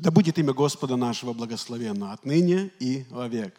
[0.00, 3.54] Да будет имя Господа нашего благословенно отныне и вовек.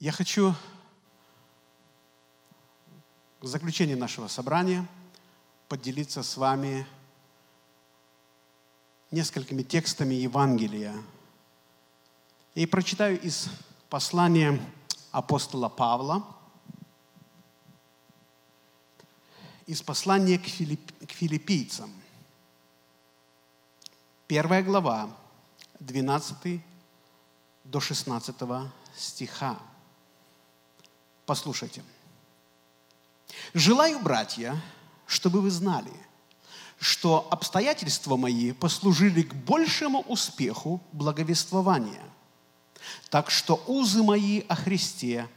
[0.00, 0.52] Я хочу
[3.40, 4.84] в заключение нашего собрания
[5.68, 6.84] поделиться с вами
[9.12, 10.92] несколькими текстами Евангелия.
[12.56, 13.48] И прочитаю из
[13.88, 14.60] послания
[15.12, 16.26] апостола Павла,
[19.68, 21.92] из послания к, филипп, к филиппийцам.
[24.26, 25.14] Первая глава,
[25.80, 26.62] 12
[27.64, 28.34] до 16
[28.96, 29.58] стиха.
[31.26, 31.84] Послушайте.
[33.52, 34.58] «Желаю, братья,
[35.06, 35.92] чтобы вы знали,
[36.80, 42.04] что обстоятельства мои послужили к большему успеху благовествования.
[43.10, 45.28] Так что узы мои о Христе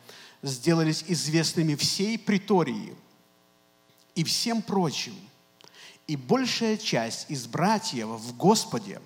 [0.41, 2.95] сделались известными всей притории
[4.15, 5.15] и всем прочим,
[6.07, 9.01] и большая часть из братьев в Господе,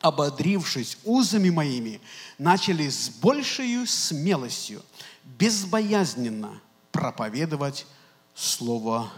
[0.00, 2.00] ободрившись узами моими,
[2.38, 4.82] начали с большей смелостью–
[5.26, 6.60] безбоязненно
[6.92, 7.86] проповедовать
[8.34, 9.10] Слово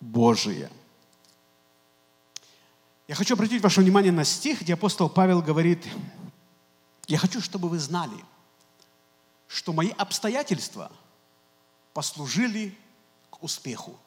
[0.00, 0.70] Божие.
[3.08, 5.84] Я хочу обратить ваше внимание на стих, где апостол Павел говорит,
[7.06, 8.24] я хочу, чтобы вы знали,
[9.48, 10.90] что мои обстоятельства
[11.94, 12.76] послужили
[13.42, 13.98] успеху.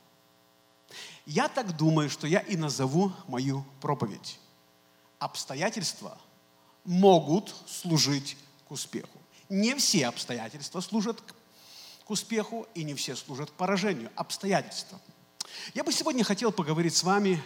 [1.26, 4.40] Я так думаю, что я и назову мою проповедь.
[5.20, 6.18] Обстоятельства
[6.84, 9.20] могут служить к успеху.
[9.50, 11.22] Не все обстоятельства служат
[12.06, 14.12] к успеху, и не все служат к поражению.
[14.16, 15.00] Обстоятельства.
[15.74, 17.44] Я бы сегодня хотел поговорить с вами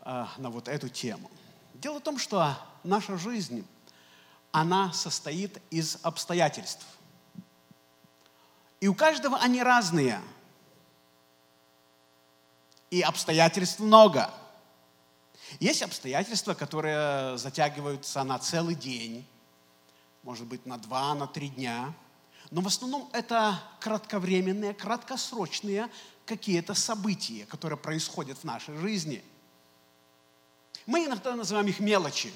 [0.00, 1.30] э, на вот эту тему.
[1.74, 3.64] Дело в том, что наша жизнь,
[4.50, 6.86] она состоит из обстоятельств.
[8.80, 10.20] И у каждого они разные.
[12.90, 14.30] И обстоятельств много.
[15.60, 19.26] Есть обстоятельства, которые затягиваются на целый день
[20.26, 21.94] может быть, на два, на три дня.
[22.50, 25.88] Но в основном это кратковременные, краткосрочные
[26.26, 29.22] какие-то события, которые происходят в нашей жизни.
[30.84, 32.32] Мы иногда называем их мелочи.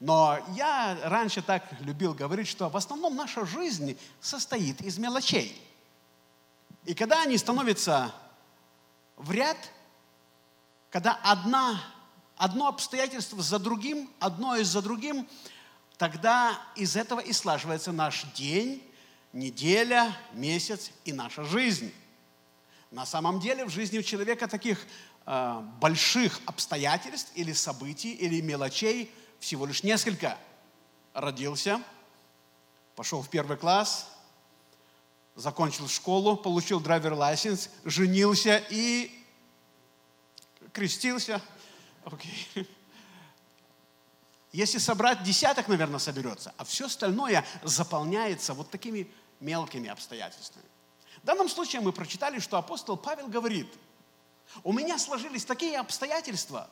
[0.00, 5.58] Но я раньше так любил говорить, что в основном наша жизнь состоит из мелочей.
[6.84, 8.12] И когда они становятся
[9.16, 9.56] в ряд,
[10.90, 11.82] когда одна,
[12.36, 15.28] одно обстоятельство за другим, одно из за другим–
[15.98, 18.82] тогда из этого и слаживается наш день,
[19.32, 21.92] неделя, месяц и наша жизнь.
[22.90, 24.86] На самом деле в жизни у человека таких
[25.26, 29.10] э, больших обстоятельств или событий, или мелочей
[29.40, 30.38] всего лишь несколько.
[31.12, 31.82] Родился,
[32.94, 34.08] пошел в первый класс,
[35.36, 39.12] закончил школу, получил driver license, женился и
[40.72, 41.40] крестился.
[42.04, 42.66] Okay.
[44.52, 49.06] Если собрать десяток, наверное, соберется, а все остальное заполняется вот такими
[49.38, 50.64] мелкими обстоятельствами.
[51.22, 53.66] В данном случае мы прочитали, что апостол Павел говорит,
[54.64, 56.70] у меня сложились такие обстоятельства,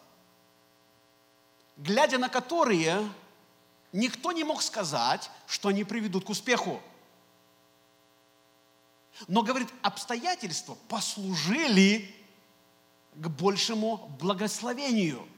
[1.76, 3.06] глядя на которые
[3.92, 6.80] никто не мог сказать, что они приведут к успеху.
[9.28, 12.14] Но, говорит, обстоятельства послужили
[13.14, 15.28] к большему благословению–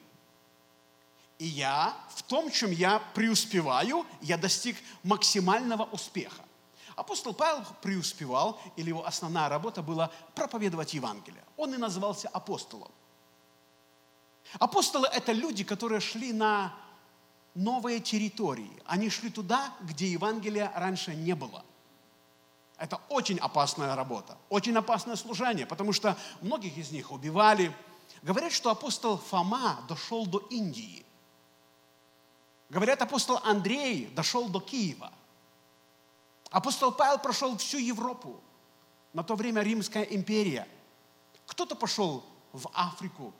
[1.38, 6.42] и я, в том, чем я преуспеваю, я достиг максимального успеха.
[6.94, 11.44] Апостол Павел преуспевал, или его основная работа была проповедовать Евангелие.
[11.58, 12.90] Он и назывался апостолом.
[14.58, 16.74] Апостолы– это люди, которые шли на
[17.54, 18.70] новые территории.
[18.86, 21.64] Они шли туда, где Евангелия раньше не было.
[22.78, 27.74] Это очень опасная работа, очень опасное служение, потому что многих из них убивали.
[28.22, 31.04] Говорят, что апостол Фома дошел до Индии.
[32.68, 35.12] Говорят, апостол Андрей дошел до Киева.
[36.50, 38.40] Апостол Павел прошел всю Европу.
[39.12, 40.68] На то время Римская империя.
[41.46, 43.32] Кто-то пошел в Африку.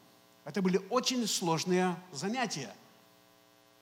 [0.44, 2.74] Это были очень сложные занятия.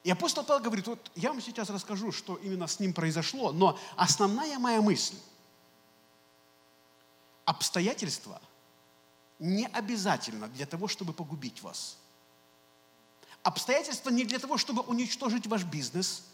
[0.02, 3.78] И апостол Павел говорит, вот я вам сейчас расскажу, что именно с ним произошло, но
[3.96, 5.16] основная моя мысль,
[7.44, 8.40] обстоятельства
[9.38, 11.98] не обязательно для того, чтобы погубить вас–
[13.44, 16.24] Обстоятельства не для того, чтобы уничтожить ваш бизнес,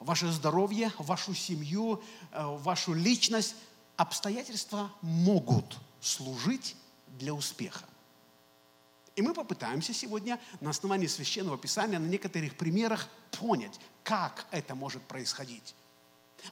[0.00, 2.02] ваше здоровье, вашу семью,
[2.32, 3.54] э, вашу личность.
[3.96, 6.74] Обстоятельства могут служить
[7.06, 7.84] для успеха.
[9.14, 15.02] И мы попытаемся сегодня на основании священного писания на некоторых примерах понять, как это может
[15.04, 15.74] происходить.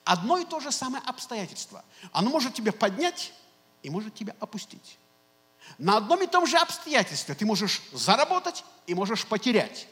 [0.04, 1.84] Одно и то же самое обстоятельство.
[2.12, 3.34] Оно может тебя поднять
[3.84, 4.98] и может тебя опустить.
[5.78, 9.86] На одном и том же обстоятельстве ты можешь заработать и можешь потерять.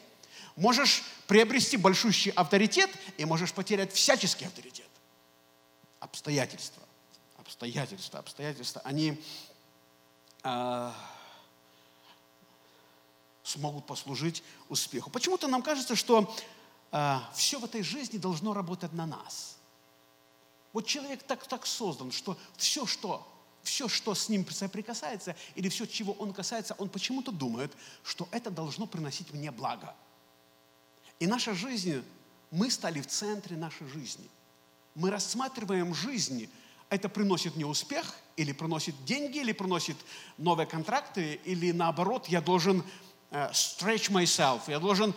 [0.55, 4.89] Можешь приобрести большущий авторитет и можешь потерять всяческий авторитет.
[5.99, 6.83] Обстоятельства,
[7.37, 9.21] обстоятельства, обстоятельства, они
[10.43, 10.91] э,
[13.43, 15.09] смогут послужить успеху.
[15.11, 16.25] Почему-то нам кажется, что э,
[16.91, 19.57] а, все в этой жизни должно работать на нас.
[20.71, 23.27] Вот человек так, так создан, что все, что
[23.63, 27.71] все, что с ним соприкасается, или все, чего он касается, он почему-то думает,
[28.03, 29.95] что это должно приносить мне благо.
[31.19, 32.03] И наша жизнь,
[32.51, 34.29] мы стали в центре нашей жизни.
[34.95, 36.49] Мы рассматриваем жизнь,
[36.89, 39.97] это приносит мне успех, или приносит деньги, или приносит
[40.37, 42.83] новые контракты, или наоборот, я должен
[43.31, 45.13] uh, stretch myself, я должен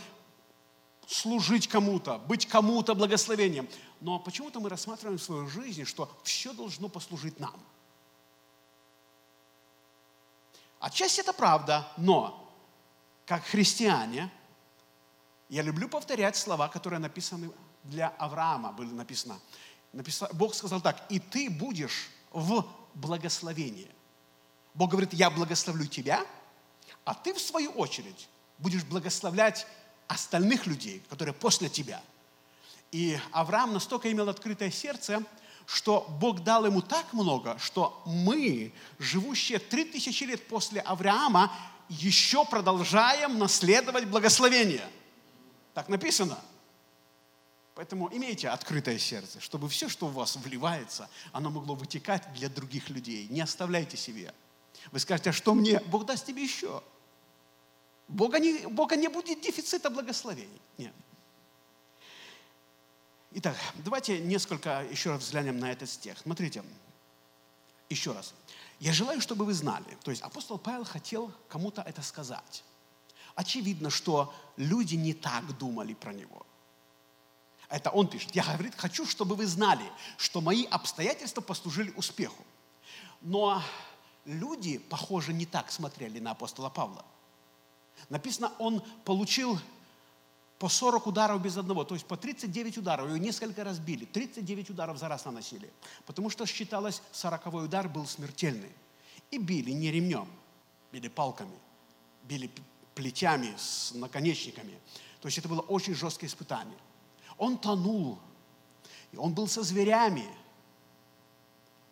[1.07, 3.69] служить кому-то, быть кому-то благословением.
[4.01, 7.61] Но почему-то мы рассматриваем в своей жизни, что все должно послужить нам–
[10.81, 12.53] Отчасти это правда, но
[13.25, 14.31] как христиане,
[15.49, 17.51] я люблю повторять слова, которые написаны
[17.85, 19.39] для Авраама, были написаны.
[20.33, 23.91] Бог сказал так, и ты будешь в благословении.
[24.75, 26.25] Бог говорит, я благословлю тебя,
[27.05, 28.29] а ты в свою очередь
[28.59, 29.67] будешь благословлять
[30.09, 32.03] остальных людей, которые после тебя.
[32.93, 35.23] И Авраам настолько имел открытое сердце,
[35.67, 41.53] что Бог дал ему так много, что мы, живущие три тысячи лет после Авраама,
[41.89, 44.89] еще продолжаем наследовать благословение.
[45.75, 46.39] Так написано.
[47.75, 52.89] Поэтому имейте открытое сердце, чтобы все, что у вас вливается, оно могло вытекать для других
[52.89, 53.29] людей.
[53.29, 54.33] Не оставляйте себе.
[54.93, 55.81] Вы скажете, а что мне?
[55.81, 56.83] Бог даст тебе еще.
[58.09, 60.61] Бога не, Бога не будет дефицита благословений.
[60.79, 60.95] Нет.
[63.39, 66.17] Итак, давайте несколько еще раз взглянем на этот стих.
[66.17, 66.65] Смотрите,
[67.91, 68.33] еще раз.
[68.81, 72.65] Я желаю, чтобы вы знали, то есть апостол Павел хотел кому-то это сказать.
[73.35, 76.47] Очевидно, что люди не так думали про него.
[77.69, 78.35] Это он пишет.
[78.35, 79.85] Я, говорит, хочу, чтобы вы знали,
[80.17, 82.43] что мои обстоятельства послужили успеху.
[83.21, 83.63] Но
[84.25, 87.05] люди, похоже, не так смотрели на апостола Павла.
[88.09, 89.61] Написано, он получил
[90.59, 94.71] по 40 ударов без одного, то есть по 39 ударов, ее несколько раз били, 39
[94.71, 95.71] ударов за раз наносили,
[96.07, 98.73] потому что считалось, 40 удар был смертельный.
[99.31, 100.29] И били не ремнем,
[100.93, 101.59] били палками,
[102.23, 102.51] били
[102.95, 104.79] плетями с наконечниками.
[105.21, 106.79] То есть это было очень жесткое испытание.
[107.37, 108.19] Он тонул,
[109.13, 110.27] и он был со зверями,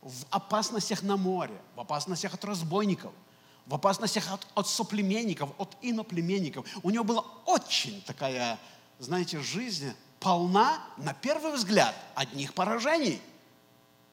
[0.01, 3.13] в опасностях на море, в опасностях от разбойников–
[3.67, 6.67] в опасностях от, от соплеменников, от иноплеменников.
[6.83, 8.59] У него была очень такая,
[8.99, 13.21] знаете, жизнь полна, на первый взгляд, одних поражений.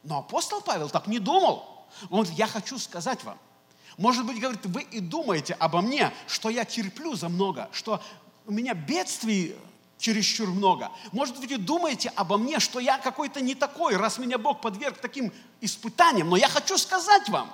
[0.03, 1.85] Но апостол Павел так не думал.
[2.09, 3.37] Он говорит, я хочу сказать вам.
[3.97, 8.01] Может быть, говорит, вы и думаете обо мне, что я терплю за много, что
[8.47, 9.55] у меня бедствий
[9.97, 10.89] чересчур много.
[11.11, 14.97] Может быть, вы думаете обо мне, что я какой-то не такой, раз меня Бог подверг
[14.99, 16.29] таким испытаниям.
[16.29, 17.51] Но я хочу сказать вам,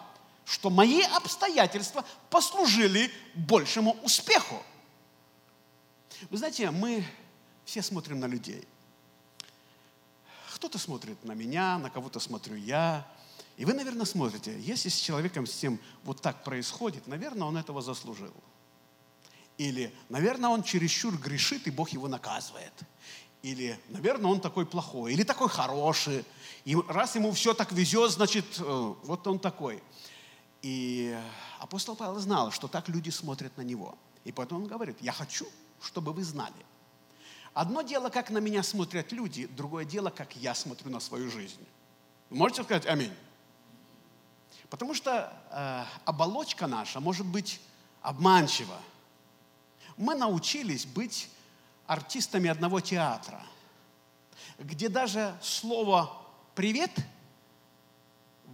[0.47, 4.63] что мои обстоятельства послужили большему успеху.
[6.29, 7.05] Вы знаете, мы
[7.65, 8.65] все смотрим на людей.
[10.53, 13.05] Кто-то смотрит на меня, на кого-то смотрю я.
[13.57, 17.81] И вы, наверное, смотрите, если с человеком с тем вот так происходит, наверное, он этого
[17.81, 18.33] заслужил.
[19.57, 22.73] Или, наверное, он чересчур грешит, и Бог его наказывает.
[23.41, 26.23] Или, наверное, он такой плохой, или такой хороший.
[26.63, 29.83] И раз ему все так везет, значит, э, вот он такой.
[30.61, 31.17] И
[31.59, 33.97] апостол Павел знал, что так люди смотрят на него.
[34.23, 35.47] И поэтому он говорит, я хочу,
[35.81, 36.65] чтобы вы знали.
[37.53, 41.65] Одно дело, как на меня смотрят люди, другое дело, как я смотрю на свою жизнь.
[42.29, 43.13] Можете сказать аминь?
[44.69, 47.61] Потому что э, оболочка наша может быть
[48.01, 48.77] обманчива.
[49.95, 51.29] Мы научились быть
[51.87, 53.41] артистами одного театра,
[54.59, 56.11] где даже слово
[56.53, 56.91] «привет»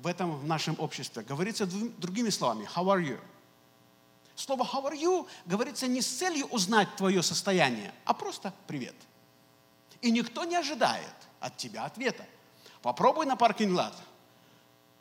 [0.04, 2.68] в этом в нашем обществе говорится другими словами.
[2.76, 3.20] How are you?
[4.36, 8.96] Слово how are you говорится не с целью узнать твое состояние, а просто привет.
[10.02, 12.26] И никто не ожидает от тебя ответа.
[12.82, 13.96] Попробуй на паркинг-лад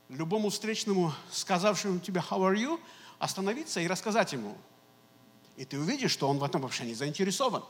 [0.09, 2.81] любому встречному, сказавшему тебе how are you,
[3.19, 4.57] остановиться и рассказать ему.
[5.57, 7.65] И ты увидишь, что он в этом вообще не заинтересован.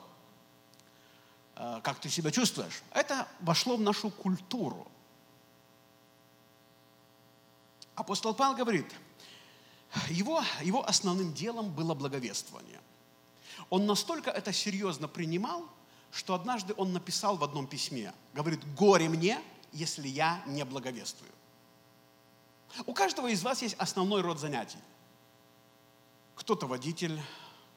[1.56, 2.82] Э, как ты себя чувствуешь?
[2.90, 4.86] Это вошло в нашу культуру.
[7.94, 8.86] Апостол Павел говорит,
[10.08, 12.80] его, его основным делом было благовествование.
[13.70, 15.68] Он настолько это серьезно принимал,
[16.10, 19.40] что однажды он написал в одном письме, говорит, горе мне,
[19.72, 21.30] если я не благовествую.
[22.86, 24.78] У каждого из вас есть основной род занятий.
[26.34, 27.20] Кто-то водитель,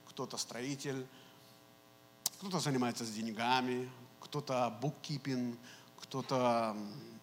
[0.07, 1.05] кто-то строитель,
[2.39, 3.89] кто-то занимается с деньгами,
[4.21, 5.57] кто-то буккипинг,
[5.99, 6.77] кто-то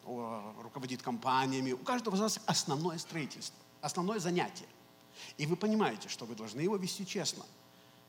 [0.04, 1.72] руководит компаниями.
[1.72, 4.66] У каждого из вас основное строительство, основное занятие.
[5.38, 7.44] И вы понимаете, что вы должны его вести честно,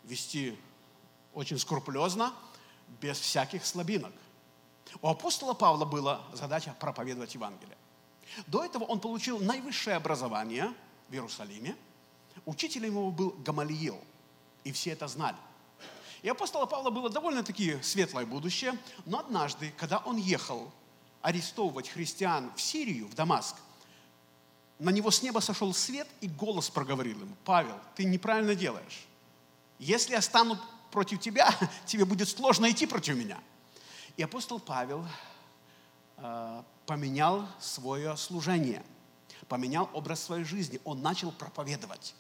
[0.04, 0.58] вести
[1.34, 2.34] очень скрупулезно,
[3.02, 4.14] без всяких слабинок.
[5.02, 7.78] У апостола Павла была задача проповедовать Евангелие.
[8.48, 10.74] До этого он получил наивысшее образование
[11.10, 11.76] в Иерусалиме.
[12.46, 14.00] Учителем его был Гамалиил,
[14.64, 15.38] и все это знали.
[16.22, 20.72] И апостола Павла было довольно-таки светлое будущее, но однажды, когда он ехал
[21.24, 23.56] арестовывать христиан в Сирию, в Дамаск,
[24.78, 29.08] на него с неба сошел свет, и голос проговорил ему, Павел, ты неправильно делаешь.
[29.80, 30.60] Если я стану
[30.92, 31.50] против тебя,
[31.86, 33.40] тебе будет сложно идти против меня.
[34.18, 35.08] И апостол Павел
[36.18, 38.84] э, поменял свое служение,
[39.48, 40.82] поменял образ своей жизни.
[40.84, 42.14] Он начал проповедовать.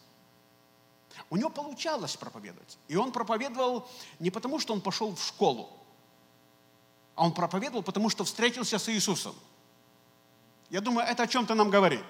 [1.29, 2.77] У него получалось проповедовать.
[2.87, 3.87] И он проповедовал
[4.19, 5.69] не потому, что он пошел в школу,
[7.15, 9.35] а он проповедовал, потому что встретился с Иисусом.
[10.69, 12.03] Я думаю, это о чем-то нам говорит.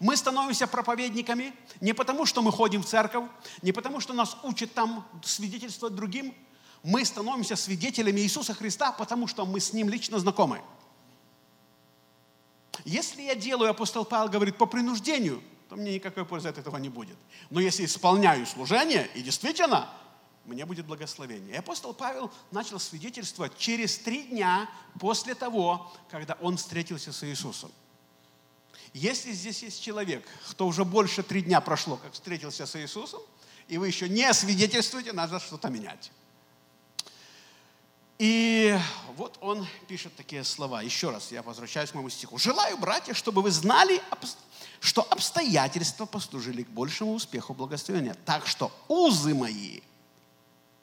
[0.00, 3.24] Мы становимся проповедниками не потому, что мы ходим в церковь,
[3.62, 6.34] не потому, что нас учат там свидетельствовать другим.
[6.82, 10.60] Мы становимся свидетелями Иисуса Христа, потому что мы с Ним лично знакомы.
[12.84, 16.88] Если я делаю, апостол Павел говорит, по принуждению, то мне никакой пользы от этого не
[16.88, 17.16] будет.
[17.50, 19.88] Но если исполняю служение, и действительно,
[20.48, 21.54] мне будет благословение.
[21.54, 27.70] И апостол Павел начал свидетельствовать через три дня после того, когда он встретился с Иисусом.
[28.94, 33.20] Если здесь есть человек, кто уже больше три дня прошло, как встретился с Иисусом,
[33.68, 36.10] и вы еще не свидетельствуете, надо что-то менять.
[38.18, 38.76] И
[39.14, 40.82] вот он пишет такие слова.
[40.82, 42.38] Еще раз я возвращаюсь к моему стиху.
[42.38, 44.02] «Желаю, братья, чтобы вы знали,
[44.80, 48.16] что обстоятельства послужили к большему успеху благословения.
[48.24, 49.80] Так что узы мои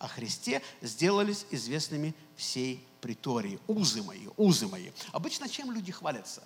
[0.05, 3.59] о Христе сделались известными всей притории.
[3.67, 4.91] Узы мои, узы мои.
[5.11, 6.43] Обычно чем люди хвалятся?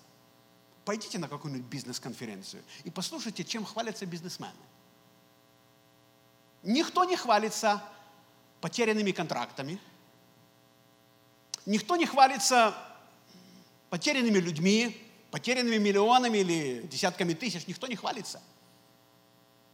[0.86, 4.54] Пойдите на какую-нибудь бизнес-конференцию и послушайте, чем хвалятся бизнесмены.
[6.64, 7.84] Никто не хвалится
[8.62, 9.80] потерянными контрактами–
[11.70, 12.76] Никто не хвалится
[13.92, 17.68] потерянными людьми, потерянными миллионами или десятками тысяч.
[17.68, 18.42] Никто не хвалится.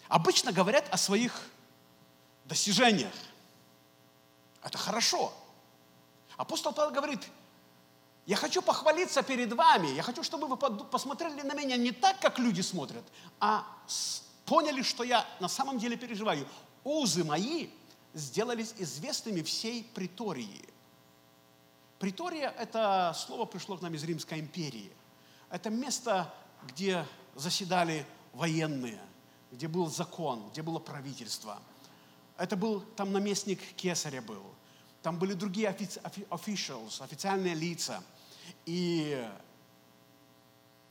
[0.10, 1.48] Обычно говорят о своих
[2.44, 3.13] достижениях.
[4.65, 5.31] Это хорошо.
[6.38, 7.19] Апостол Павел говорит,
[8.25, 12.39] я хочу похвалиться перед вами, я хочу, чтобы вы посмотрели на меня не так, как
[12.39, 13.03] люди смотрят,
[13.39, 13.63] а
[14.45, 16.48] поняли, что я на самом деле переживаю.
[16.84, 17.69] Узы мои
[18.15, 20.67] сделались известными всей притории.
[22.00, 24.91] Притория– это слово пришло к нам из Римской империи.
[25.51, 27.05] Это место, где
[27.36, 28.03] заседали
[28.34, 29.00] военные,
[29.51, 31.62] где был закон, где было правительство.
[32.38, 34.44] Это был, там наместник Кесаря был.
[35.01, 38.04] Там были другие офици, officials, официальные лица.
[38.65, 39.27] И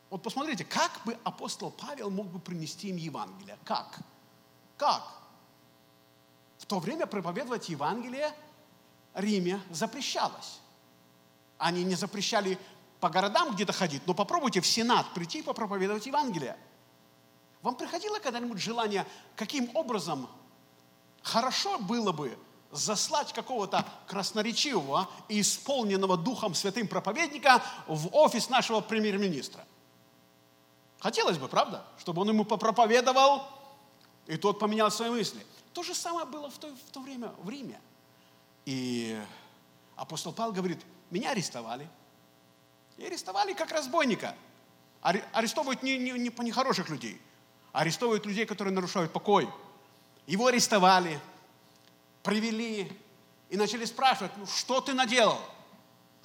[0.09, 3.59] вот посмотрите, как бы апостол Павел мог бы принести им Евангелие?
[3.65, 3.99] Как?
[4.77, 5.03] Как?
[6.59, 8.33] В то время проповедовать Евангелие
[9.13, 10.61] Риме запрещалось.
[11.59, 12.59] Они не запрещали
[13.01, 16.57] по городам где-то ходить, но попробуйте в Сенат прийти и попроповедовать Евангелие.
[17.61, 20.29] Вам приходило когда-нибудь желание, каким образом
[21.25, 22.39] хорошо было бы
[22.71, 29.65] заслать какого-то красноречивого и исполненного Духом Святым проповедника в офис нашего премьер-министра?
[31.01, 31.85] Хотелось бы, правда?
[31.99, 33.43] Чтобы он ему попроповедовал,
[34.27, 35.45] и тот поменял свои мысли.
[35.73, 37.81] То же самое было в то, в то время в Риме.
[38.65, 39.21] И
[39.97, 41.89] апостол Павел говорит, меня арестовали.
[42.97, 44.35] И арестовали как разбойника.
[45.03, 47.21] Арестовывают не, не, не, не хороших людей,
[47.73, 49.49] а арестовывают людей, которые нарушают покой.
[50.27, 51.21] Его арестовали,
[52.23, 52.91] привели
[53.51, 55.41] и начали спрашивать, ну что ты наделал?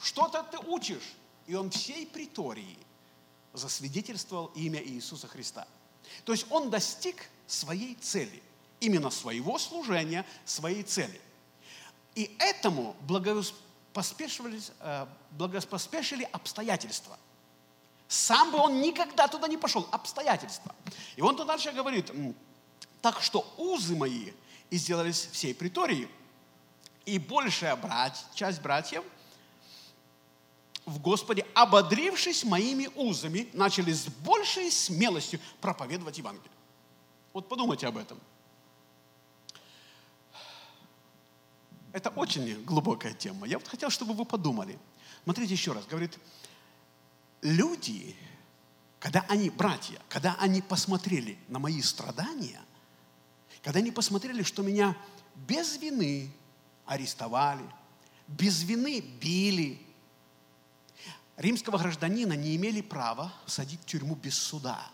[0.01, 1.15] Что-то ты учишь?
[1.47, 2.77] И он всей притории
[3.53, 5.67] засвидетельствовал имя Иисуса Христа.
[6.23, 8.41] То есть он достиг своей цели,
[8.79, 11.19] именно своего служения, своей цели.
[12.15, 13.03] И этому э,
[15.31, 17.17] благоспоспешили обстоятельства.
[18.07, 20.73] Сам бы он никогда туда не пошел, обстоятельства.
[21.15, 22.11] И он тут дальше говорит,
[23.01, 24.31] так что узы мои
[24.69, 26.09] и сделались всей притории,
[27.05, 29.03] и большая брать, часть братьев
[30.85, 36.51] в Господе, ободрившись моими узами, начали с большей смелостью проповедовать Евангелие.
[37.33, 38.19] Вот подумайте об этом.
[41.91, 43.47] Это очень глубокая тема.
[43.47, 44.77] Я вот хотел, чтобы вы подумали.
[45.23, 45.85] Смотрите еще раз.
[45.85, 46.17] Говорит,
[47.41, 48.15] люди,
[48.99, 52.61] когда они, братья, когда они посмотрели на мои страдания,
[53.63, 54.95] когда они посмотрели, что меня
[55.47, 56.31] без вины
[56.85, 57.65] арестовали,
[58.27, 59.81] без вины били,
[61.37, 64.89] римского гражданина не имели права садить в тюрьму без суда.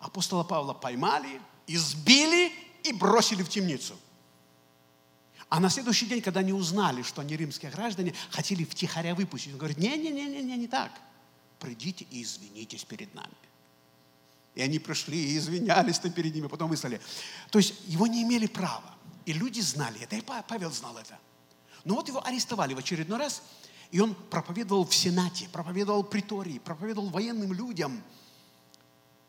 [0.00, 3.96] Апостола Павла поймали, избили и бросили в темницу.
[5.48, 9.52] А на следующий день, когда они узнали, что они римские граждане, хотели втихаря выпустить.
[9.52, 10.90] Он говорит, не-не-не, не так.
[11.58, 13.34] Придите и извинитесь перед нами.
[14.54, 17.00] И они пришли и извинялись там перед ними, потом выслали.
[17.50, 18.94] То есть его не имели права.
[19.24, 21.18] И люди знали это, и Павел знал это.
[21.84, 23.42] Но вот его арестовали в очередной раз,
[23.90, 28.02] и он проповедовал в Сенате, проповедовал в притории, проповедовал военным людям.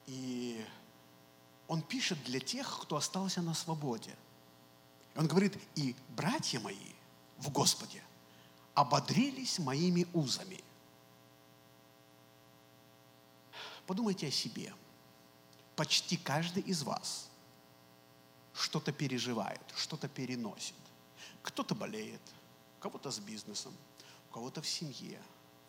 [0.08, 0.64] И
[1.68, 4.16] он пишет для тех, кто остался на свободе.
[5.16, 6.94] Он говорит, и братья мои
[7.38, 8.02] в Господе
[8.74, 10.64] ободрились моими узами.
[13.86, 14.74] Подумайте о себе.
[15.76, 17.30] Почти каждый из вас
[18.54, 20.76] что-то переживает, что-то переносит.
[21.42, 22.22] Кто-то болеет,
[22.78, 23.76] у кого-то с бизнесом,
[24.30, 25.20] у кого-то в семье,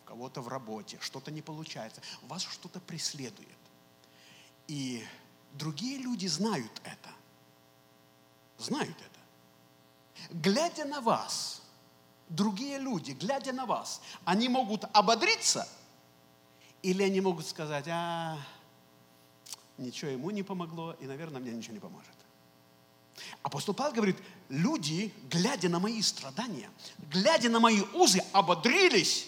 [0.03, 2.01] у кого-то в работе, что-то не получается.
[2.23, 3.57] Вас что-то преследует.
[4.67, 5.05] И
[5.53, 7.09] другие люди знают это.
[8.57, 10.29] Знают это.
[10.31, 11.61] Глядя на вас,
[12.29, 15.67] другие люди, глядя на вас, они могут ободриться,
[16.81, 18.37] или они могут сказать, а,
[19.77, 22.13] ничего ему не помогло, и, наверное, мне ничего не поможет.
[23.43, 24.17] Апостол Павел говорит,
[24.49, 26.69] люди, глядя на мои страдания,
[27.11, 29.27] глядя на мои узы, ободрились.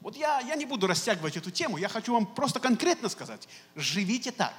[0.00, 3.48] Вот я, я не буду растягивать эту тему, я хочу вам просто конкретно сказать.
[3.74, 4.54] Живите так,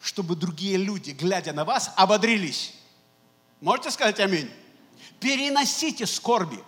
[0.00, 2.74] чтобы другие люди, глядя на вас, ободрились.
[3.60, 4.50] Можете сказать аминь?
[5.20, 6.62] Переносите скорби.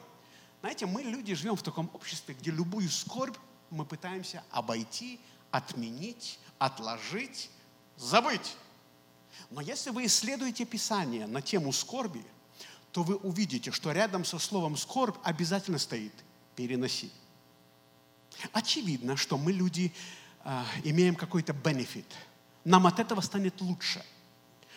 [0.61, 3.37] Знаете, мы, люди, живем в таком обществе, где любую скорбь
[3.71, 5.21] мы пытаемся обойти,
[5.51, 7.51] отменить, отложить,
[7.97, 8.57] забыть.
[9.51, 12.25] Но если вы исследуете Писание на тему скорби,
[12.93, 16.13] то вы увидите, что рядом со словом скорбь обязательно стоит
[16.57, 17.11] переноси.
[18.53, 19.93] Очевидно, что мы люди
[20.45, 22.07] э, имеем какой-то бенефит.
[22.65, 24.05] Нам от этого станет лучше.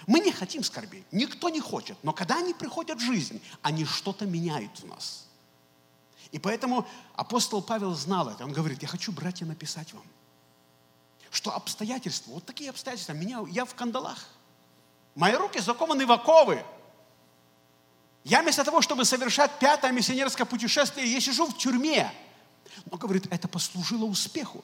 [0.05, 4.25] Мы не хотим скорбей, никто не хочет, но когда они приходят в жизнь, они что-то
[4.25, 5.27] меняют в нас.
[6.31, 8.43] И поэтому апостол Павел знал это.
[8.43, 10.03] Он говорит, я хочу, братья, написать вам,
[11.31, 14.27] что обстоятельства, вот такие обстоятельства, меня, я в кандалах.
[15.15, 16.63] Мои руки закованы в оковы.
[18.23, 22.11] Я вместо того, чтобы совершать пятое миссионерское путешествие, я сижу в тюрьме.
[22.91, 24.63] Но, говорит, это послужило успеху.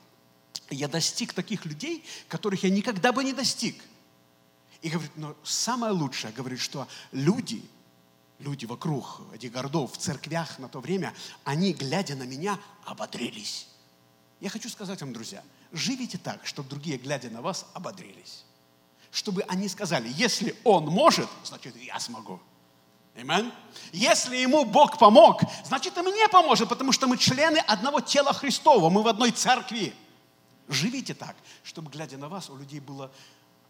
[0.69, 3.82] Я достиг таких людей, которых я никогда бы не достиг.
[4.82, 7.63] И говорит, но самое лучшее, говорит, что люди,
[8.39, 11.13] люди вокруг этих городов, в церквях на то время,
[11.45, 13.67] они, глядя на меня, ободрились.
[14.41, 15.41] Я хочу сказать вам, друзья,
[15.73, 18.45] живите так, чтобы другие, глядя на вас, ободрились
[19.13, 22.39] чтобы они сказали, если он может, значит, я смогу.
[23.15, 23.53] Amen.
[23.91, 28.89] Если ему Бог помог, значит, и мне поможет, потому что мы члены одного тела Христова,
[28.89, 29.93] мы в одной церкви.
[30.67, 33.12] Живите так, чтобы, глядя на вас, у людей было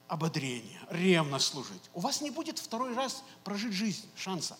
[0.08, 1.82] ободрение, ревно служить.
[1.94, 4.58] У вас не будет второй раз прожить жизнь, шанса.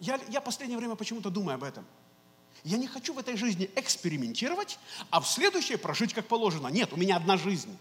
[0.00, 1.86] Я, я последнее время почему-то думаю об этом.
[2.64, 4.78] Я не хочу в этой жизни экспериментировать,
[5.10, 6.68] а в следующей прожить как положено.
[6.68, 7.76] Нет, у меня одна жизнь.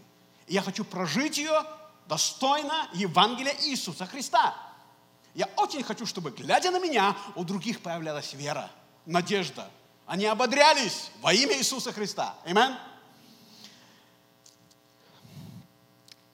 [0.48, 1.64] И я хочу прожить ее
[2.08, 4.56] достойно Евангелия Иисуса Христа.
[5.34, 8.72] Я очень хочу, чтобы, глядя на меня, у других появлялась вера,
[9.06, 9.70] надежда.
[10.06, 12.36] Они ободрялись во имя Иисуса Христа.
[12.46, 12.76] Аминь.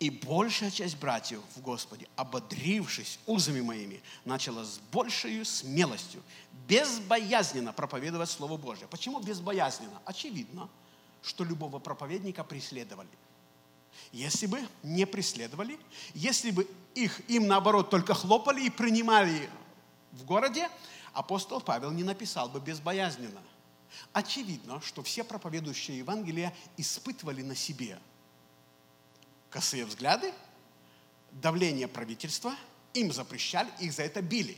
[0.03, 6.21] И большая часть братьев в Господе, ободрившись узами моими, начала с большей смелостью,
[6.67, 8.85] безбоязненно проповедовать Слово Божье.
[8.89, 10.01] Почему безбоязненно?
[10.03, 10.67] Очевидно,
[11.21, 13.07] что любого проповедника преследовали
[14.11, 15.79] если бы не преследовали,
[16.13, 19.49] если бы их, им наоборот только хлопали и принимали
[20.11, 20.69] в городе,
[21.13, 23.41] апостол Павел не написал бы безбоязненно.
[24.11, 27.99] Очевидно, что все проповедующие Евангелия испытывали на себе
[29.53, 30.33] косые взгляды,
[31.31, 32.55] давление правительства,
[32.95, 34.57] им запрещали, их за это били.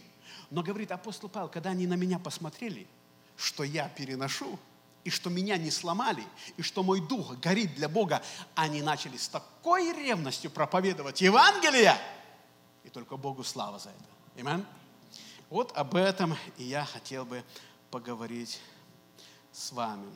[0.50, 2.88] Но говорит апостол Павел, когда они на меня посмотрели,
[3.36, 4.58] что я переношу,
[5.04, 6.24] и что меня не сломали,
[6.58, 8.24] и что мой дух горит для Бога,
[8.56, 11.96] они начали с такой ревностью проповедовать Евангелие,
[12.86, 14.48] и только Богу слава за это.
[14.48, 14.66] Аминь.
[15.50, 17.44] Вот об этом и я хотел бы
[17.92, 18.62] поговорить
[19.52, 20.10] с вами.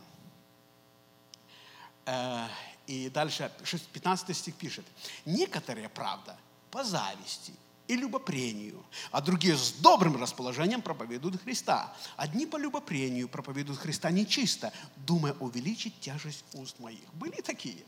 [2.90, 3.52] И дальше
[3.94, 4.86] 15 стих пишет.
[5.26, 6.36] Некоторые, правда,
[6.72, 7.54] по зависти–
[7.90, 11.92] и любопрению, а другие с добрым расположением проповедуют Христа.
[12.18, 17.12] Одни по любопрению проповедуют Христа нечисто, думая увеличить тяжесть уст моих.
[17.16, 17.84] Были такие.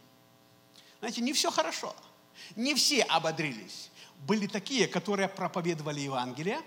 [1.00, 1.96] Знаете, не все хорошо.
[2.56, 3.92] Не все ободрились.
[4.26, 6.62] были такие, которые проповедовали Евангелие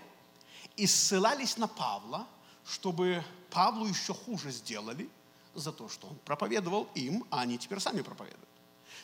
[0.77, 2.25] и ссылались на Павла,
[2.65, 5.09] чтобы Павлу еще хуже сделали
[5.55, 8.47] за то, что он проповедовал им, а они теперь сами проповедуют.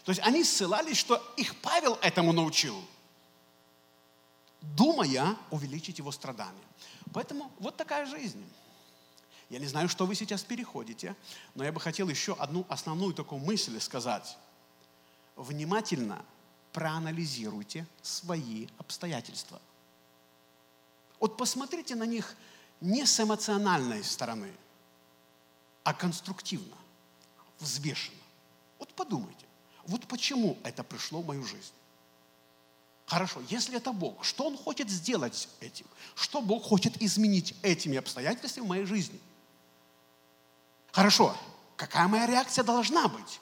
[0.04, 2.76] То есть они ссылались, что их Павел этому научил,
[4.62, 6.68] думая увеличить его страдания.
[7.14, 8.44] Поэтому вот такая жизнь.
[9.50, 11.16] Я не знаю, что вы сейчас переходите,
[11.56, 14.38] но я бы хотел еще одну основную такую мысль сказать.
[15.36, 16.24] Внимательно
[16.72, 19.62] проанализируйте свои обстоятельства.
[21.20, 22.36] Вот посмотрите на них
[22.80, 24.52] не с эмоциональной стороны,
[25.84, 26.76] а конструктивно,
[27.60, 28.18] взвешенно.
[28.80, 29.46] Вот подумайте,
[29.86, 31.74] вот почему это пришло в мою жизнь.
[33.06, 35.86] Хорошо, если это Бог, что Он хочет сделать этим?
[36.16, 39.20] Что Бог хочет изменить этими обстоятельствами в моей жизни?
[40.92, 41.36] Хорошо,
[41.76, 43.42] какая моя реакция должна быть?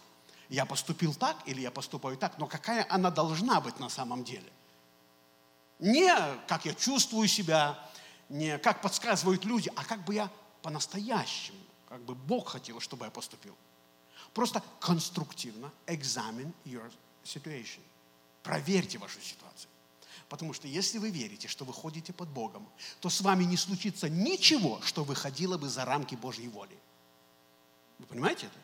[0.50, 4.52] Я поступил так или я поступаю так, но какая она должна быть на самом деле?
[5.78, 6.16] Не
[6.48, 7.80] как я чувствую себя,
[8.28, 13.12] не как подсказывают люди, а как бы я по-настоящему, как бы Бог хотел, чтобы я
[13.12, 13.56] поступил.
[14.34, 16.92] Просто конструктивно examine your
[17.24, 17.82] situation.
[18.44, 19.70] Проверьте вашу ситуацию.
[20.30, 24.08] Потому что если вы верите, что вы ходите под Богом, то с вами не случится
[24.08, 26.78] ничего, что выходило бы за рамки Божьей воли.
[27.98, 28.60] Вы понимаете это?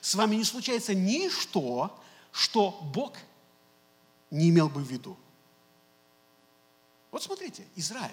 [0.00, 1.96] С вами не случается ничто,
[2.32, 3.16] что Бог
[4.30, 5.16] не имел бы в виду.
[7.12, 8.12] Вот смотрите, Израиль.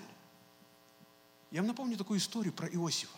[1.50, 3.18] Я вам напомню такую историю про Иосифа.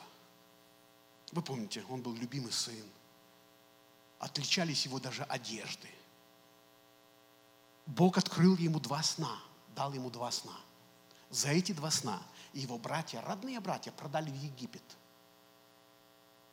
[1.32, 2.86] Вы помните, он был любимый сын.
[4.20, 5.90] Отличались его даже одежды.
[7.86, 9.40] Бог открыл ему два сна,
[9.76, 10.56] дал ему два сна.
[11.30, 12.22] За эти два сна
[12.54, 14.84] его братья, родные братья, продали в Египет–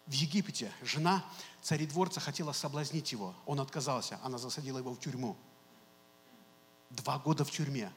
[0.07, 1.25] в Египте жена
[1.63, 3.35] царедворца хотела соблазнить его.
[3.45, 4.21] Он отказался.
[4.23, 5.37] Она засадила его в тюрьму.
[6.91, 7.93] Два года в тюрьме.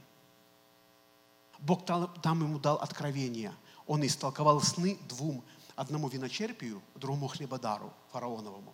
[1.60, 3.54] Бог там ему дал откровение.
[3.86, 5.44] Он истолковал сны двум.
[5.80, 8.74] Одному виночерпию, другому хлебодару фараоновому.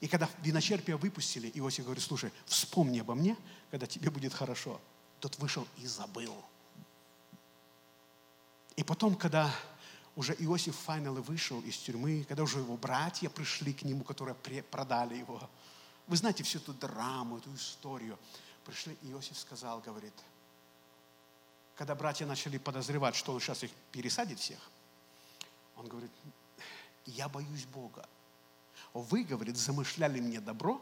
[0.00, 3.38] И когда виночерпия выпустили, Иосиф говорит, слушай, вспомни обо мне,
[3.70, 4.78] когда тебе будет хорошо.
[5.18, 6.34] Тот вышел и забыл.
[8.76, 9.50] И потом, когда
[10.14, 15.16] уже Иосиф Файнелы вышел из тюрьмы, когда уже его братья пришли к нему, которые продали
[15.16, 15.40] его.
[16.06, 18.18] Вы знаете всю эту драму, эту историю.
[18.66, 20.12] Пришли, Иосиф сказал, говорит,
[21.76, 24.58] когда братья начали подозревать, что он сейчас их пересадит всех,
[25.78, 26.10] он говорит,
[27.06, 28.06] я боюсь Бога.
[28.92, 30.80] Вы, говорит, замышляли мне добро,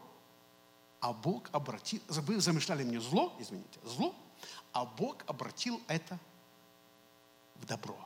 [1.01, 4.15] а Бог обратил, вы замышляли мне зло, извините, зло,
[4.73, 6.19] а Бог обратил это
[7.57, 7.97] в добро.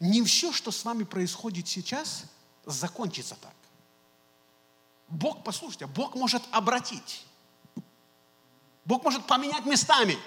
[0.00, 2.24] Не все, что с вами происходит сейчас,
[2.64, 3.54] закончится так.
[5.08, 7.26] Бог, послушайте, Бог может обратить.
[8.84, 10.18] Бог может поменять местами.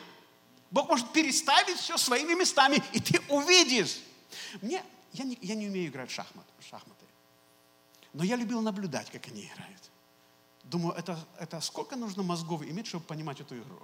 [0.72, 4.00] Бог может переставить все своими местами, и ты увидишь.
[4.62, 7.06] Мне, я не, я не умею играть в шахмат, шахматы,
[8.14, 9.92] но я любил наблюдать, как они играют.
[10.64, 13.82] Думаю, это, это сколько нужно мозгов иметь, чтобы понимать эту игру.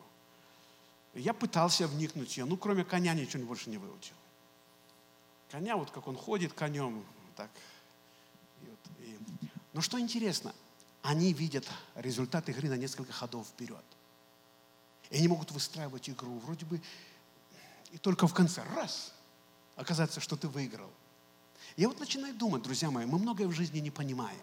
[1.13, 4.15] Я пытался вникнуть в ее, ну, кроме коня ничего больше не выучил
[5.51, 7.51] коня, вот как он ходит конем, так.
[8.61, 9.17] И вот, и...
[9.73, 10.55] Но что интересно,
[11.01, 13.83] они видят результат игры на несколько ходов вперед.
[15.09, 16.81] И они могут выстраивать игру вроде бы,
[17.91, 19.13] и только в конце, раз,
[19.75, 20.89] оказаться, что ты выиграл.
[21.77, 24.39] Я вот начинаю думать, друзья мои, мы многое в жизни не понимаем.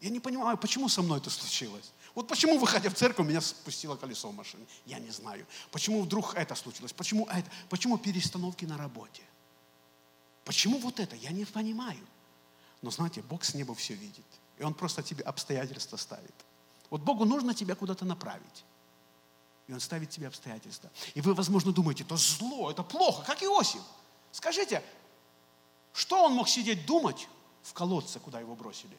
[0.00, 1.92] Я не понимаю, почему со мной это случилось.
[2.14, 4.66] Вот почему, выходя в церковь, меня спустило колесо в машине.
[4.86, 5.46] Я не знаю.
[5.70, 6.92] Почему вдруг это случилось?
[6.92, 7.48] Почему это?
[7.68, 9.22] Почему перестановки на работе?
[10.44, 11.14] Почему вот это?
[11.16, 12.00] Я не понимаю.
[12.80, 14.24] Но знаете, Бог с неба все видит.
[14.58, 16.34] И Он просто тебе обстоятельства ставит.
[16.88, 18.64] Вот Богу нужно тебя куда-то направить.
[19.68, 20.90] И Он ставит тебе обстоятельства.
[21.14, 23.82] И вы, возможно, думаете, это зло, это плохо, как Иосиф.
[24.32, 24.82] Скажите,
[25.92, 27.28] что он мог сидеть думать
[27.62, 28.96] в колодце, куда его бросили?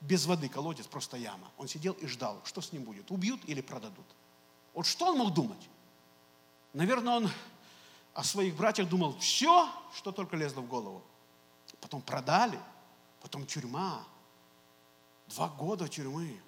[0.00, 1.50] Без воды колодец, просто яма.
[1.56, 4.06] Он сидел и ждал, что с ним будет, убьют или продадут.
[4.74, 5.68] Вот что он мог думать?
[6.72, 7.30] Наверное, он
[8.14, 11.02] о своих братьях думал все, что только лезло в голову.
[11.80, 12.58] Потом продали,
[13.20, 14.04] потом тюрьма,
[15.28, 16.40] два года тюрьмы.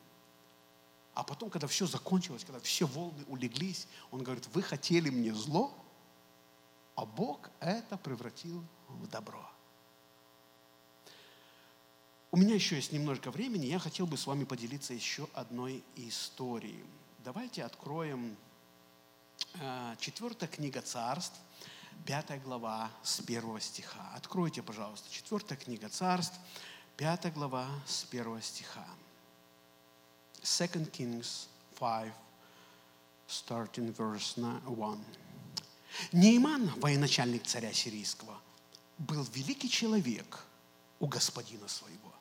[1.14, 5.73] А потом, когда все закончилось, когда все волны улеглись, он говорит, вы хотели мне зло,
[6.96, 9.48] а Бог это превратил в добро.
[12.30, 16.85] У меня еще есть немножко времени, я хотел бы с вами поделиться еще одной историей.
[17.24, 18.37] Давайте откроем
[19.61, 21.38] э, четвертая книга царств,
[22.04, 24.11] пятая глава с первого стиха.
[24.16, 26.37] Откройте, пожалуйста, четвертая книга царств,
[26.96, 28.87] пятая глава с первого стиха.
[30.42, 31.46] Second Kings
[31.78, 32.12] 5,
[33.28, 35.23] starting verse 1.
[36.12, 38.40] Нейман, военачальник царя сирийского,
[38.98, 40.44] был великий человек
[41.00, 42.12] у господина своего.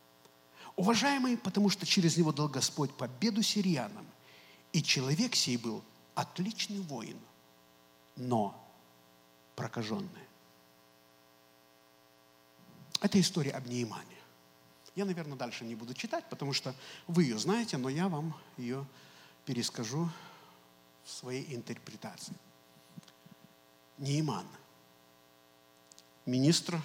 [0.75, 4.05] Уважаемый, потому что через него дал Господь победу сириянам.
[4.71, 5.83] И человек сей был
[6.15, 7.19] отличный воин,
[8.15, 8.59] но
[9.55, 10.09] прокаженный.
[13.01, 14.17] Это история об Неймане.
[14.95, 16.73] Я, наверное, дальше не буду читать, потому что
[17.07, 18.85] вы ее знаете, но я вам ее
[19.45, 20.09] перескажу
[21.03, 22.35] в своей интерпретации.
[24.03, 24.45] Нейман,
[26.25, 26.81] министр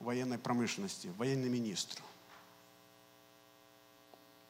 [0.00, 2.02] военной промышленности, военный министр.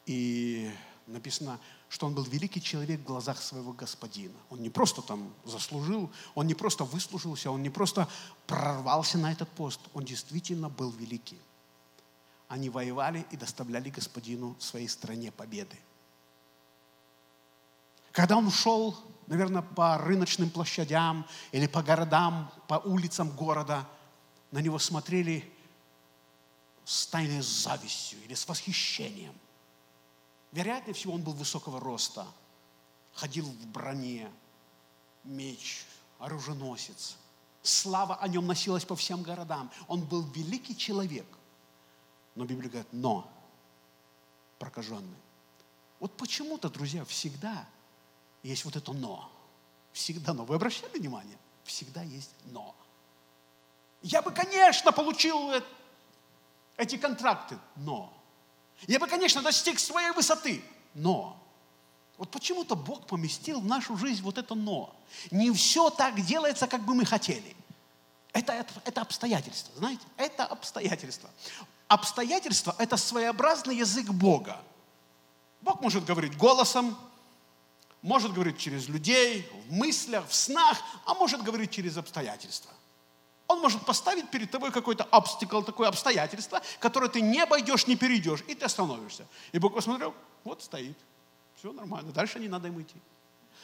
[0.06, 0.72] И
[1.06, 4.35] написано, что он был великий человек в глазах своего господина.
[4.48, 8.09] Он не просто там заслужил, он не просто выслужился, он не просто
[8.46, 11.38] прорвался на этот пост, он действительно был великий.
[12.48, 15.76] Они воевали и доставляли господину своей стране победы.
[18.11, 18.96] Когда он шел,
[19.31, 23.88] наверное, по рыночным площадям или по городам, по улицам города,
[24.51, 25.49] на него смотрели
[26.85, 29.35] с тайной завистью или с восхищением.
[30.51, 32.27] Вероятнее всего, он был высокого роста,
[33.14, 34.29] ходил в броне,
[35.23, 35.85] меч,
[36.19, 37.16] оруженосец.
[37.62, 39.71] Слава о нем носилась по всем городам.
[39.87, 41.27] Он был великий человек.
[42.35, 43.31] Но Библия говорит, но
[44.59, 45.19] прокаженный.
[46.01, 47.69] Вот почему-то, друзья, всегда–
[48.42, 49.31] есть вот это «но».
[49.92, 50.44] Всегда «но».
[50.44, 51.38] Вы обращали внимание?
[51.64, 52.74] Всегда есть «но».
[54.03, 55.53] Я бы, конечно, получил
[56.76, 58.12] эти контракты, но.
[58.87, 61.37] Я бы, конечно, достиг своей высоты, но.
[62.16, 64.94] Вот почему-то Бог поместил в нашу жизнь вот это «но».
[65.31, 67.57] Не все так делается, как бы мы хотели.
[68.33, 70.03] Это, это, это обстоятельства, знаете?
[70.16, 71.29] Это обстоятельства.
[71.88, 74.61] Обстоятельства– это своеобразный язык Бога.
[75.61, 76.96] Бог может говорить голосом,
[78.03, 82.71] может говорить через людей, в мыслях, в снах, а может говорить через обстоятельства.
[83.47, 88.45] Он может поставить перед тобой какой-то обстикл, такое обстоятельство, которое ты не обойдешь, не перейдешь,
[88.47, 89.27] и ты остановишься.
[89.53, 90.97] И Бог посмотрел, вот стоит,
[91.57, 92.97] все нормально, дальше не надо им идти.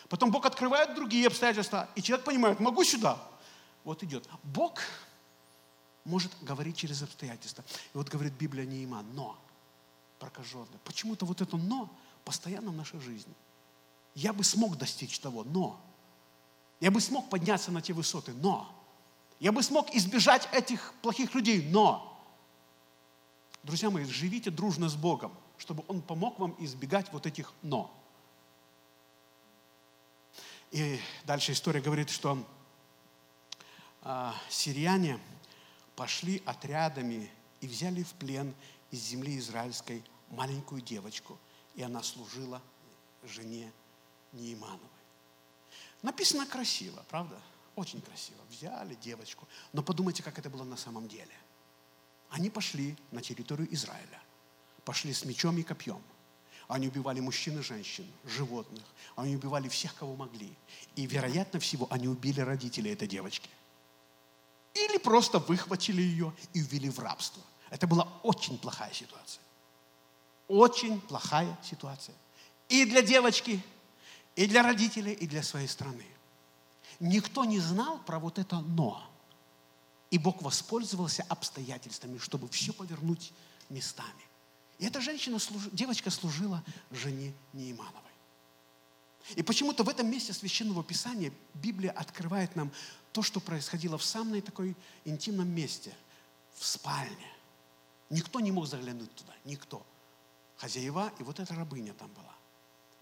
[0.09, 3.19] Потом Бог открывает другие обстоятельства, и человек понимает, могу сюда,
[3.85, 4.29] вот идет.
[4.43, 4.81] Бог
[6.05, 7.65] может говорить через обстоятельства.
[7.95, 9.37] И вот говорит Библия Неима, но
[10.19, 10.79] прокаженный.
[10.85, 11.89] Почему-то вот это но
[12.25, 13.33] постоянно в нашей жизни–
[14.17, 15.79] я бы смог достичь того, но.
[16.81, 18.67] Я бы смог подняться на те высоты, но.
[19.39, 22.19] Я бы смог избежать этих плохих людей, но.
[23.63, 27.93] Друзья мои, живите дружно с Богом, чтобы Он помог вам избегать вот этих «но».
[30.71, 32.43] И дальше история говорит, что
[34.03, 35.19] э, сирияне
[35.95, 38.55] пошли отрядами и взяли в плен
[38.91, 41.39] из земли израильской маленькую девочку,
[41.75, 42.63] и она служила
[43.23, 43.73] жене
[44.33, 44.89] Неимановой.
[46.03, 47.41] Написано красиво, правда?
[47.75, 48.39] Очень красиво.
[48.51, 49.47] Взяли девочку.
[49.73, 51.35] Но подумайте, как это было на самом деле.
[52.31, 54.23] Они пошли на территорию Израиля.
[54.85, 56.03] Пошли с мечом и копьем.
[56.69, 58.85] Они убивали мужчин и женщин, животных.
[59.15, 60.53] Они убивали всех, кого могли.
[60.97, 63.49] И, вероятно всего, они убили родителей этой девочки.
[64.75, 67.43] Или просто выхватили ее и ввели в рабство.
[67.71, 69.43] Это была очень плохая ситуация.
[70.49, 72.15] Очень плохая ситуация.
[72.69, 73.61] И для девочки,
[74.37, 76.07] и для родителей, и для своей страны.
[77.01, 79.03] Никто не знал про вот это «но».
[80.11, 83.33] И Бог воспользовался обстоятельствами, чтобы все повернуть
[83.69, 84.23] местами.
[84.79, 85.39] И эта женщина,
[85.73, 88.03] девочка служила жене Неимановой.
[89.35, 92.71] И почему-то в этом месте Священного Писания Библия открывает нам
[93.11, 95.93] то, что происходило в самом такой интимном месте,
[96.55, 97.33] в спальне.
[98.09, 99.85] Никто не мог заглянуть туда, никто.
[100.57, 102.36] Хозяева и вот эта рабыня там была.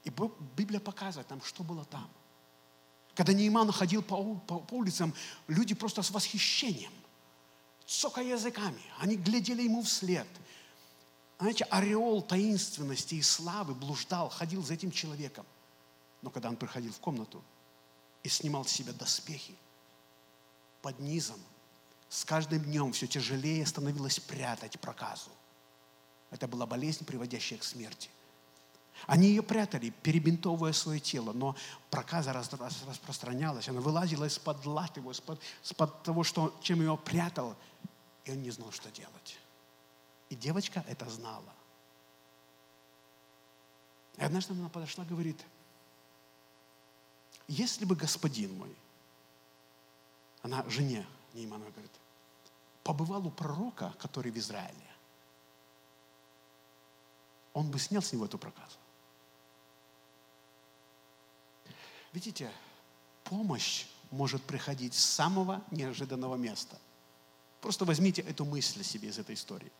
[0.04, 0.12] И
[0.56, 2.08] Библия показывает нам, что было там.
[3.14, 5.14] Когда Нейман ходил по, по, по улицам,
[5.48, 6.92] люди просто с восхищением,
[7.86, 10.26] цокая языками, они глядели ему вслед.
[11.38, 15.46] Знаете, ореол таинственности и славы блуждал, ходил за этим человеком.
[16.22, 17.42] Но когда он приходил в комнату
[18.22, 19.54] и снимал с себя доспехи,
[20.82, 21.40] под низом,
[22.08, 25.30] с каждым днем все тяжелее становилось прятать проказу.
[26.30, 28.10] Это была болезнь, приводящая к смерти–
[29.06, 31.56] они ее прятали, перебинтовывая свое тело, но
[31.90, 37.56] проказа распространялась, она вылазила из-под лат его, из-под, из-под того, что, чем его прятал,
[38.24, 39.38] и он не знал, что делать.
[40.30, 41.52] И девочка это знала.
[44.16, 45.44] И однажды она подошла и говорит,
[47.48, 48.74] если бы господин мой,
[50.42, 51.92] она жене Неймановой говорит,
[52.82, 54.90] побывал у пророка, который в Израиле,
[57.52, 58.78] он бы снял с него эту проказу.
[62.14, 62.48] Видите,
[63.24, 66.78] помощь может приходить с самого неожиданного места.
[67.60, 69.72] Просто возьмите эту мысль себе из этой истории.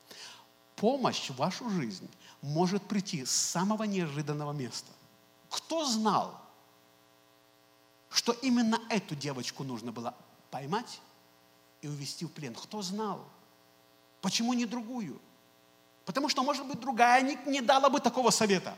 [0.75, 2.11] Помощь в вашу жизнь
[2.43, 4.91] может прийти с самого неожиданного места.
[5.49, 6.37] Кто знал,
[8.11, 10.13] что именно эту девочку нужно было
[10.51, 11.01] поймать
[11.83, 12.57] и увести в плен?
[12.57, 13.25] Кто знал?
[14.21, 15.21] Почему не другую?
[16.05, 18.77] Потому что, может быть, другая не, не дала бы такого совета.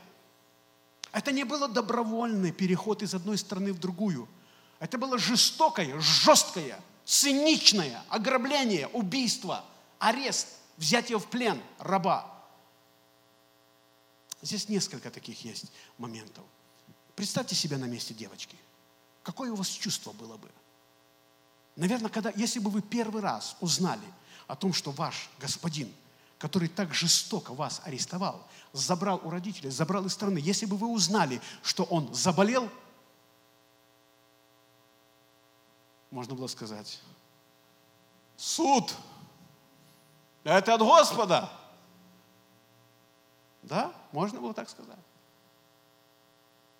[1.17, 4.29] Это не было добровольный переход из одной страны в другую.
[4.77, 9.65] Это было жестокое, жесткое, циничное ограбление, убийство,
[9.97, 12.31] арест, взятие в плен раба.
[14.43, 16.43] Здесь несколько таких есть моментов.
[17.15, 18.55] Представьте себя на месте девочки.
[19.23, 20.51] Какое у вас чувство было бы?
[21.77, 24.05] Наверное, когда, если бы вы первый раз узнали
[24.45, 25.91] о том, что ваш господин,
[26.37, 31.41] который так жестоко вас арестовал, забрал у родителей, забрал из страны, если бы вы узнали,
[31.63, 32.69] что он заболел,
[36.11, 37.01] можно было сказать,
[38.35, 38.95] суд,
[40.43, 41.51] это от Господа.
[43.63, 44.97] Да, можно было так сказать.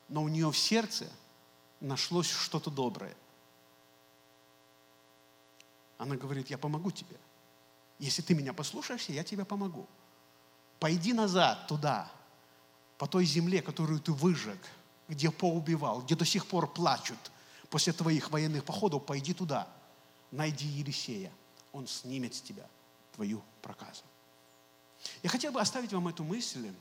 [0.08, 1.12] Но у нее в сердце
[1.82, 3.16] нашлось что-то доброе.
[5.98, 7.18] Она говорит, я помогу тебе.
[8.00, 9.88] Если ты меня послушаешься, я тебе помогу.
[10.80, 12.12] Пойди назад туда,
[12.98, 14.60] по той земле, которую ты выжег,
[15.08, 17.18] где поубивал, где до сих пор плачут
[17.70, 19.68] после твоих военных походов, пойди туда,
[20.32, 21.32] найди Елисея,
[21.72, 22.66] он снимет с тебя
[23.14, 24.04] твою проказу.
[25.24, 26.72] Я хотел бы оставить вам эту мысль,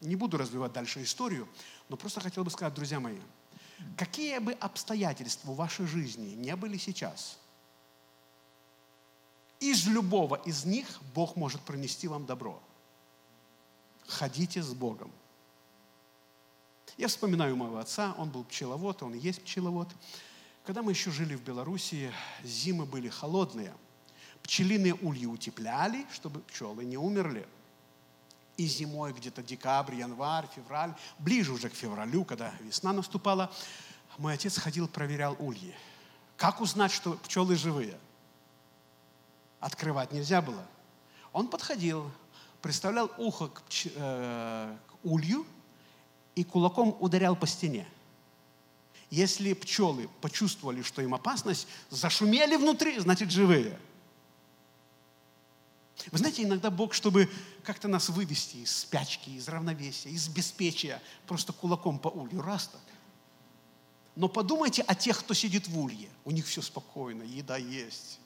[0.00, 1.48] не буду развивать дальше историю,
[1.88, 3.18] но просто хотел бы сказать, друзья мои,
[3.96, 7.38] какие бы обстоятельства в вашей жизни не были сейчас,
[9.70, 12.60] из любого из них Бог может пронести вам добро.
[14.06, 15.10] Ходите с Богом.
[16.96, 19.88] Я вспоминаю моего отца, он был пчеловод, он есть пчеловод.
[20.64, 23.74] Когда мы еще жили в Белоруссии, зимы были холодные.
[24.42, 27.46] Пчелиные ульи утепляли, чтобы пчелы не умерли.
[28.56, 33.50] И зимой где-то декабрь, январь, февраль, ближе уже к февралю, когда весна наступала,
[34.18, 35.74] мой отец ходил, проверял ульи.
[36.36, 37.98] Как узнать, что пчелы живые?
[39.64, 40.62] Открывать нельзя было.
[41.32, 42.12] Он подходил,
[42.60, 45.46] приставлял ухо к, э, к улью
[46.34, 47.88] и кулаком ударял по стене.
[49.08, 53.80] Если пчелы почувствовали, что им опасность, зашумели внутри, значит живые.
[56.12, 57.30] Вы знаете, иногда Бог, чтобы
[57.62, 62.82] как-то нас вывести из спячки, из равновесия, из беспечия, просто кулаком по улью, раз так.
[64.14, 66.10] Но подумайте о тех, кто сидит в улье.
[66.26, 68.20] У них все спокойно, еда есть,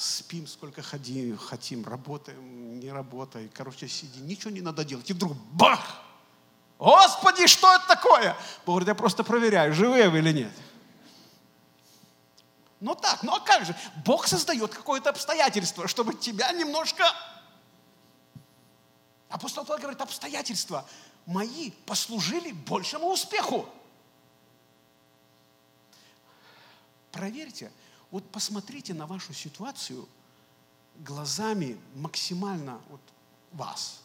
[0.00, 5.10] спим сколько хотим, хотим, работаем, не работаем, короче, сиди, ничего не надо делать.
[5.10, 6.02] И вдруг бах!
[6.78, 8.34] Господи, что это такое?
[8.64, 10.52] Бог говорит, я просто проверяю, живые вы или нет.
[12.80, 13.76] Ну так, ну а как же?
[14.06, 17.04] Бог создает какое-то обстоятельство, чтобы тебя немножко...
[19.28, 20.88] Апостол Павел говорит, обстоятельства
[21.26, 23.68] мои послужили большему успеху.
[27.12, 27.70] Проверьте,
[28.10, 30.08] вот посмотрите на вашу ситуацию
[30.98, 33.00] глазами максимально вот
[33.52, 34.00] вас,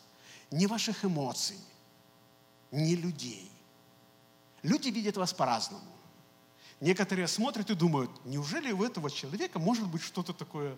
[0.52, 1.58] не ваших эмоций,
[2.72, 3.50] не людей.
[4.64, 5.84] Люди видят вас по-разному.
[6.82, 10.76] Некоторые смотрят и думают, неужели у этого человека может быть что-то такое?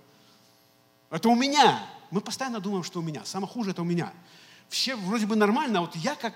[1.09, 1.87] Это у меня.
[2.11, 3.25] Мы постоянно думаем, что у меня.
[3.25, 4.13] Самое хуже это у меня.
[4.69, 6.35] Все вроде бы нормально, а вот я как...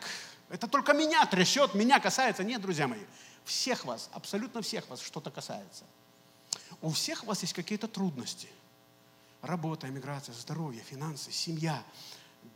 [0.49, 2.43] Это только меня трясет, меня касается.
[2.43, 3.01] Нет, друзья мои,
[3.45, 5.85] всех вас, абсолютно всех вас что-то касается.
[6.81, 8.49] У всех у вас есть какие-то трудности.
[9.41, 11.83] Работа, эмиграция, здоровье, финансы, семья,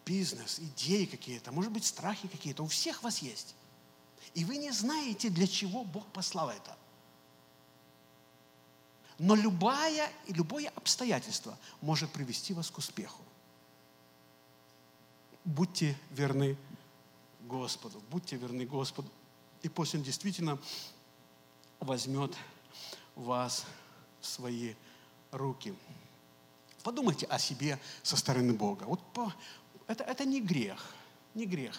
[0.05, 2.63] бизнес, идеи какие-то, может быть, страхи какие-то.
[2.63, 3.55] У всех вас есть.
[4.33, 6.77] И вы не знаете, для чего Бог послал это.
[9.17, 13.21] Но любая, любое обстоятельство может привести вас к успеху.
[15.45, 16.57] Будьте верны
[17.41, 19.09] Господу, будьте верны Господу.
[19.61, 20.59] И пусть Он действительно
[21.79, 22.35] возьмет
[23.15, 23.65] вас
[24.25, 24.73] свои
[25.31, 25.73] руки.
[26.83, 28.83] Подумайте о себе со стороны Бога.
[28.83, 29.33] Вот по,
[29.87, 30.93] это, это не грех,
[31.33, 31.75] не грех.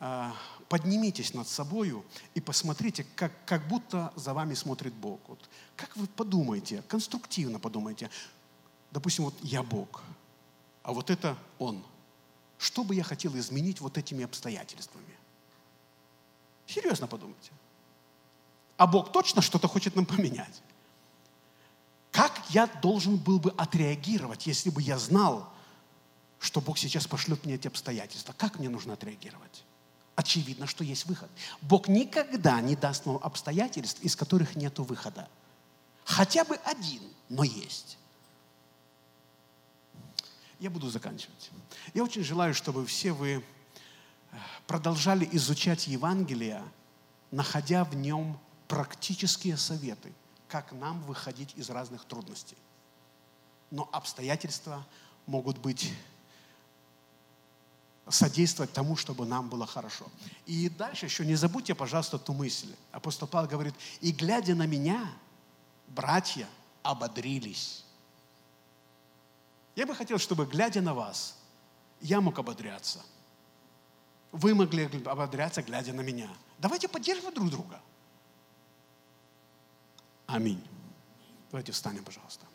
[0.00, 0.34] А,
[0.68, 2.04] поднимитесь над собою
[2.34, 5.20] и посмотрите, как, как будто за вами смотрит Бог.
[5.28, 8.10] Вот, как вы подумаете, конструктивно подумайте.
[8.90, 10.02] Допустим, вот я Бог,
[10.82, 11.82] а вот это Он.
[12.58, 15.14] Что бы я хотел изменить вот этими обстоятельствами?
[16.66, 17.50] Серьезно подумайте.
[18.76, 20.62] А Бог точно что-то хочет нам поменять.
[22.52, 25.52] Я должен был бы отреагировать, если бы я знал,
[26.38, 28.34] что Бог сейчас пошлет мне эти обстоятельства?
[28.36, 29.64] Как мне нужно отреагировать?
[30.16, 31.30] очевидно, что есть выход.
[31.60, 35.28] Бог никогда не даст вам обстоятельств, из которых нет выхода.
[36.04, 37.98] Хотя бы один, но есть.
[40.58, 41.50] Я буду заканчивать.
[41.94, 43.42] Я очень желаю, чтобы все вы
[44.32, 44.36] э,
[44.66, 46.62] продолжали изучать Евангелие,
[47.30, 48.38] находя в нем
[48.68, 50.12] практические советы,
[50.52, 52.58] как нам выходить из разных трудностей.
[53.70, 54.86] Но обстоятельства
[55.24, 55.90] могут быть
[58.06, 60.04] содействовать тому, чтобы нам было хорошо.
[60.44, 62.74] И дальше еще не забудьте, пожалуйста, ту мысль.
[62.90, 65.10] Апостол Павел говорит, и глядя на меня,
[65.88, 66.46] братья
[66.82, 67.86] ободрились.
[69.74, 71.38] Я бы хотел, чтобы, глядя на вас,
[72.02, 73.00] я мог ободряться.
[74.32, 76.28] Вы могли ободряться, глядя на меня.
[76.58, 77.80] Давайте поддерживать друг друга.
[80.32, 80.66] Аминь.
[81.50, 82.46] Давайте встанем, пожалуйста.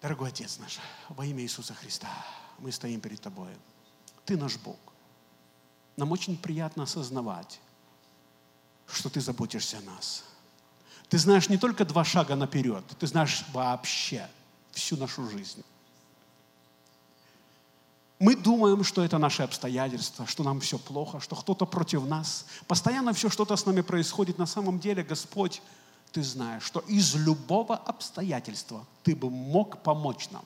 [0.00, 0.78] Дорогой Отец наш,
[1.10, 2.08] во имя Иисуса Христа,
[2.58, 3.50] мы стоим перед Тобой.
[4.24, 4.78] Ты наш Бог.
[5.98, 7.60] Нам очень приятно осознавать,
[8.86, 10.24] что Ты заботишься о нас.
[11.10, 14.26] Ты знаешь не только два шага наперед, Ты знаешь вообще
[14.72, 15.62] всю нашу жизнь.
[18.18, 22.46] Мы думаем, что это наши обстоятельства, что нам все плохо, что кто-то против нас.
[22.66, 24.38] Постоянно все что-то с нами происходит.
[24.38, 25.62] На самом деле, Господь,
[26.10, 30.44] Ты знаешь, что из любого обстоятельства Ты бы мог помочь нам.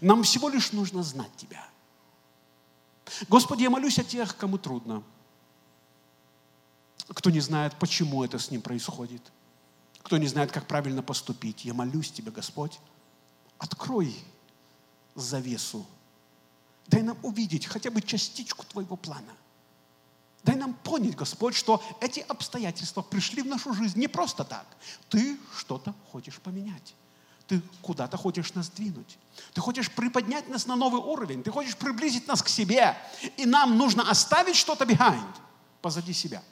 [0.00, 1.68] Нам всего лишь нужно знать Тебя.
[3.28, 5.02] Господи, я молюсь о тех, кому трудно,
[7.08, 9.20] кто не знает, почему это с ним происходит,
[10.02, 11.66] кто не знает, как правильно поступить.
[11.66, 12.80] Я молюсь Тебе, Господь,
[13.58, 14.16] открой
[15.14, 15.84] завесу.
[16.86, 19.32] Дай нам увидеть хотя бы частичку Твоего плана.
[20.42, 24.66] Дай нам понять, Господь, что эти обстоятельства пришли в нашу жизнь не просто так.
[25.08, 26.94] Ты что-то хочешь поменять.
[27.46, 29.18] Ты куда-то хочешь нас двинуть.
[29.54, 31.42] Ты хочешь приподнять нас на новый уровень.
[31.42, 32.96] Ты хочешь приблизить нас к себе.
[33.38, 35.34] И нам нужно оставить что-то behind,
[35.80, 36.42] позади себя.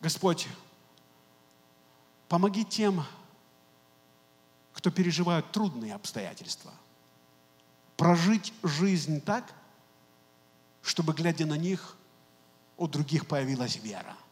[0.00, 0.46] Господь,
[2.28, 3.04] помоги тем,
[4.72, 6.72] кто переживают трудные обстоятельства,
[7.96, 9.52] прожить жизнь так,
[10.82, 11.96] чтобы, глядя на них,
[12.76, 14.16] у других появилась вера–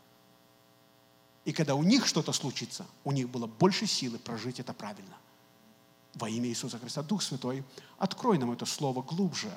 [1.45, 5.17] и когда у них что-то случится, у них было больше силы прожить это правильно.
[6.15, 7.03] Во имя Иисуса Христа.
[7.03, 7.65] Дух Святой,
[7.99, 9.53] открой нам это слово глубже.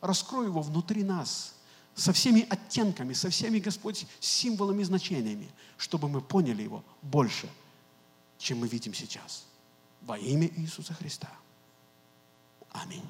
[0.00, 1.54] Раскрой его внутри нас
[1.94, 7.48] со всеми оттенками, со всеми, Господь, символами и значениями, чтобы мы поняли его больше,
[8.38, 9.44] чем мы видим сейчас.
[10.02, 11.30] Во имя Иисуса Христа.
[12.70, 13.04] Аминь.